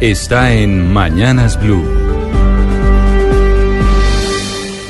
Está 0.00 0.54
en 0.54 0.92
Mañanas 0.92 1.60
Blue. 1.60 1.82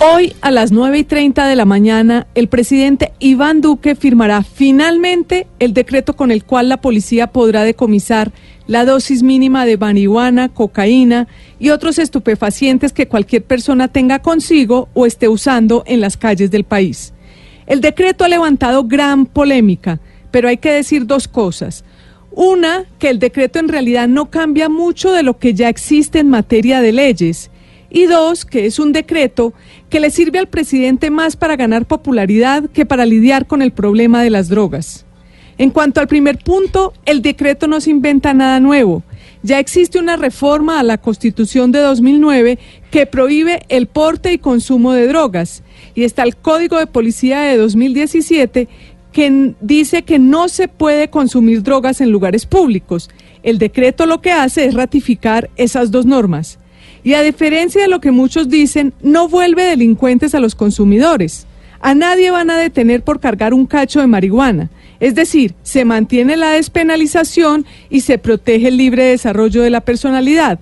Hoy 0.00 0.34
a 0.42 0.50
las 0.50 0.70
9 0.70 0.98
y 0.98 1.04
30 1.04 1.48
de 1.48 1.56
la 1.56 1.64
mañana, 1.64 2.26
el 2.34 2.48
presidente 2.48 3.14
Iván 3.18 3.62
Duque 3.62 3.94
firmará 3.94 4.42
finalmente 4.42 5.46
el 5.60 5.72
decreto 5.72 6.14
con 6.14 6.30
el 6.30 6.44
cual 6.44 6.68
la 6.68 6.82
policía 6.82 7.28
podrá 7.28 7.64
decomisar 7.64 8.32
la 8.66 8.84
dosis 8.84 9.22
mínima 9.22 9.64
de 9.64 9.78
marihuana, 9.78 10.50
cocaína 10.50 11.26
y 11.58 11.70
otros 11.70 11.98
estupefacientes 11.98 12.92
que 12.92 13.08
cualquier 13.08 13.44
persona 13.44 13.88
tenga 13.88 14.18
consigo 14.18 14.90
o 14.92 15.06
esté 15.06 15.26
usando 15.26 15.84
en 15.86 16.02
las 16.02 16.18
calles 16.18 16.50
del 16.50 16.64
país. 16.64 17.14
El 17.66 17.80
decreto 17.80 18.24
ha 18.24 18.28
levantado 18.28 18.84
gran 18.84 19.24
polémica, 19.24 20.00
pero 20.30 20.48
hay 20.48 20.58
que 20.58 20.70
decir 20.70 21.06
dos 21.06 21.28
cosas. 21.28 21.82
Una, 22.40 22.84
que 23.00 23.10
el 23.10 23.18
decreto 23.18 23.58
en 23.58 23.66
realidad 23.66 24.06
no 24.06 24.30
cambia 24.30 24.68
mucho 24.68 25.10
de 25.10 25.24
lo 25.24 25.40
que 25.40 25.54
ya 25.54 25.68
existe 25.68 26.20
en 26.20 26.28
materia 26.28 26.80
de 26.80 26.92
leyes. 26.92 27.50
Y 27.90 28.04
dos, 28.04 28.44
que 28.44 28.64
es 28.64 28.78
un 28.78 28.92
decreto 28.92 29.54
que 29.90 29.98
le 29.98 30.10
sirve 30.10 30.38
al 30.38 30.46
presidente 30.46 31.10
más 31.10 31.34
para 31.34 31.56
ganar 31.56 31.86
popularidad 31.86 32.70
que 32.70 32.86
para 32.86 33.06
lidiar 33.06 33.48
con 33.48 33.60
el 33.60 33.72
problema 33.72 34.22
de 34.22 34.30
las 34.30 34.48
drogas. 34.48 35.04
En 35.58 35.70
cuanto 35.70 36.00
al 36.00 36.06
primer 36.06 36.38
punto, 36.38 36.92
el 37.06 37.22
decreto 37.22 37.66
no 37.66 37.80
se 37.80 37.90
inventa 37.90 38.32
nada 38.34 38.60
nuevo. 38.60 39.02
Ya 39.42 39.58
existe 39.58 39.98
una 39.98 40.16
reforma 40.16 40.78
a 40.78 40.84
la 40.84 40.98
Constitución 40.98 41.72
de 41.72 41.80
2009 41.80 42.60
que 42.92 43.06
prohíbe 43.06 43.62
el 43.68 43.88
porte 43.88 44.32
y 44.32 44.38
consumo 44.38 44.92
de 44.92 45.08
drogas. 45.08 45.64
Y 45.96 46.04
está 46.04 46.22
el 46.22 46.36
Código 46.36 46.78
de 46.78 46.86
Policía 46.86 47.40
de 47.40 47.56
2017 47.56 48.68
que 49.12 49.54
dice 49.60 50.02
que 50.02 50.18
no 50.18 50.48
se 50.48 50.68
puede 50.68 51.08
consumir 51.08 51.62
drogas 51.62 52.00
en 52.00 52.10
lugares 52.10 52.46
públicos. 52.46 53.10
El 53.42 53.58
decreto 53.58 54.06
lo 54.06 54.20
que 54.20 54.32
hace 54.32 54.66
es 54.66 54.74
ratificar 54.74 55.50
esas 55.56 55.90
dos 55.90 56.06
normas. 56.06 56.58
Y 57.04 57.14
a 57.14 57.22
diferencia 57.22 57.82
de 57.82 57.88
lo 57.88 58.00
que 58.00 58.10
muchos 58.10 58.48
dicen, 58.48 58.92
no 59.02 59.28
vuelve 59.28 59.64
delincuentes 59.64 60.34
a 60.34 60.40
los 60.40 60.54
consumidores. 60.54 61.46
A 61.80 61.94
nadie 61.94 62.30
van 62.30 62.50
a 62.50 62.58
detener 62.58 63.02
por 63.02 63.20
cargar 63.20 63.54
un 63.54 63.66
cacho 63.66 64.00
de 64.00 64.08
marihuana. 64.08 64.68
Es 65.00 65.14
decir, 65.14 65.54
se 65.62 65.84
mantiene 65.84 66.36
la 66.36 66.50
despenalización 66.50 67.66
y 67.88 68.00
se 68.00 68.18
protege 68.18 68.68
el 68.68 68.76
libre 68.76 69.04
desarrollo 69.04 69.62
de 69.62 69.70
la 69.70 69.80
personalidad. 69.80 70.58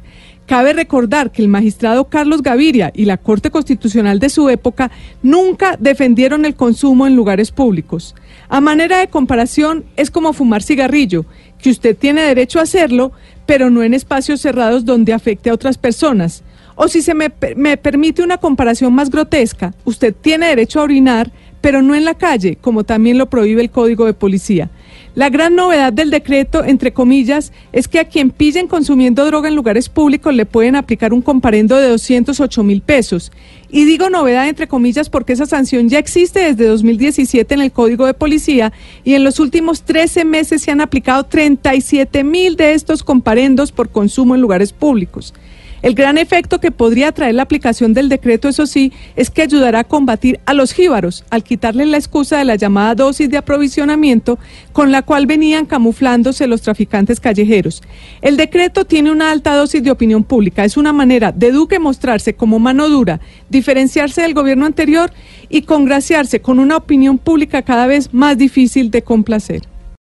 Cabe 0.47 0.73
recordar 0.73 1.33
que 1.33 1.43
el 1.43 1.49
magistrado 1.49 2.05
Carlos 2.05 2.41
Gaviria 2.41 2.93
y 2.95 3.05
la 3.05 3.17
Corte 3.17 3.51
Constitucional 3.51 4.21
de 4.21 4.29
su 4.29 4.49
época 4.49 4.93
nunca 5.21 5.77
defendieron 5.79 6.45
el 6.45 6.55
consumo 6.55 7.05
en 7.07 7.17
lugares 7.17 7.51
públicos. 7.51 8.15
A 8.49 8.61
manera 8.61 8.99
de 9.01 9.09
comparación, 9.09 9.85
es 9.97 10.13
como 10.13 10.33
fumar 10.33 10.63
cigarrillo, 10.63 11.27
que 11.59 11.71
usted 11.71 11.97
tiene 11.97 12.23
derecho 12.23 12.61
a 12.61 12.63
hacerlo, 12.63 13.11
pero 13.45 13.71
no 13.71 13.83
en 13.83 13.93
espacios 13.93 14.41
cerrados 14.41 14.85
donde 14.85 15.13
afecte 15.13 15.51
a 15.51 15.55
otras 15.55 15.79
personas. 15.79 16.45
O 16.77 16.87
si 16.87 17.03
se 17.03 17.15
me, 17.15 17.33
me 17.57 17.77
permite 17.77 18.23
una 18.23 18.37
comparación 18.37 18.95
más 18.95 19.11
grotesca, 19.11 19.75
usted 19.85 20.15
tiene 20.15 20.47
derecho 20.47 20.79
a 20.79 20.85
orinar, 20.85 21.33
pero 21.61 21.83
no 21.83 21.97
en 21.97 22.05
la 22.05 22.15
calle, 22.15 22.57
como 22.61 22.85
también 22.85 23.19
lo 23.19 23.27
prohíbe 23.27 23.63
el 23.63 23.71
Código 23.71 24.05
de 24.07 24.15
Policía. 24.15 24.71
La 25.17 25.31
gran 25.31 25.55
novedad 25.55 25.95
del 25.95 26.11
decreto, 26.11 26.63
entre 26.63 26.93
comillas, 26.93 27.51
es 27.73 27.89
que 27.89 28.01
a 28.01 28.05
quien 28.05 28.29
pillen 28.29 28.69
consumiendo 28.69 29.25
droga 29.25 29.49
en 29.49 29.57
lugares 29.57 29.89
públicos 29.89 30.35
le 30.35 30.45
pueden 30.45 30.77
aplicar 30.77 31.15
un 31.15 31.23
comparendo 31.23 31.79
de 31.79 31.89
208 31.89 32.63
mil 32.63 32.83
pesos. 32.83 33.33
Y 33.71 33.87
digo 33.87 34.11
novedad 34.11 34.47
entre 34.47 34.69
comillas 34.69 35.09
porque 35.09 35.33
esa 35.33 35.47
sanción 35.47 35.89
ya 35.89 35.99
existe 35.99 36.41
desde 36.41 36.67
2017 36.67 37.55
en 37.55 37.63
el 37.63 37.73
Código 37.73 38.05
de 38.05 38.13
Policía 38.13 38.75
y 39.05 39.15
en 39.15 39.25
los 39.25 39.41
últimos 39.41 39.85
13 39.85 40.27
meses 40.27 40.61
se 40.61 40.71
han 40.71 40.83
aplicado 40.83 41.25
37 41.25 42.23
mil 42.23 42.57
de 42.57 42.75
estos 42.75 43.03
comparendos 43.03 43.73
por 43.73 43.89
consumo 43.89 44.35
en 44.35 44.43
lugares 44.43 44.75
públicos. 44.75 45.33
El 45.83 45.95
gran 45.95 46.19
efecto 46.19 46.59
que 46.59 46.71
podría 46.71 47.13
traer 47.13 47.35
la 47.35 47.43
aplicación 47.43 47.93
del 47.93 48.09
decreto, 48.09 48.49
eso 48.49 48.67
sí, 48.67 48.93
es 49.15 49.31
que 49.31 49.43
ayudará 49.43 49.81
a 49.81 49.85
combatir 49.85 50.41
a 50.47 50.55
los 50.55 50.73
jíbaros 50.73 51.25
al 51.31 51.45
quitarles 51.45 51.89
la 51.89 51.99
excusa 51.99 52.39
de 52.39 52.45
la 52.45 52.57
llamada 52.57 52.95
dosis 52.95 53.29
de 53.29 53.37
aprovisionamiento 53.37 54.39
con 54.73 54.91
la 54.91 55.03
cual 55.03 55.27
venían 55.27 55.67
camuflándose 55.67 56.47
los 56.47 56.63
traficantes 56.63 57.21
callejeros. 57.21 57.83
El 58.23 58.37
decreto 58.37 58.85
tiene 58.85 59.11
una 59.11 59.31
alta 59.31 59.55
dosis 59.55 59.83
de 59.83 59.91
opinión 59.91 60.25
pública. 60.25 60.65
Es 60.65 60.77
una 60.77 60.93
manera 60.93 61.31
de 61.33 61.53
Duque 61.53 61.79
mostrarse 61.79 62.35
como 62.35 62.59
mano 62.59 62.89
dura, 62.89 63.21
diferenciarse 63.51 64.23
del 64.23 64.35
gobierno 64.35 64.67
anterior 64.67 65.13
y 65.49 65.63
congraciarse 65.63 66.41
con 66.41 66.59
una 66.59 66.77
opinión 66.79 67.19
pública 67.19 67.63
cada 67.63 67.87
vez 67.87 68.13
más 68.13 68.39
difícil 68.39 68.91
de 68.91 69.03
complacer. 69.03 69.63